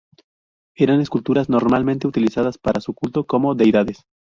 [0.75, 4.03] Eran esculturas, normalmente utilizadas para su culto como deidades.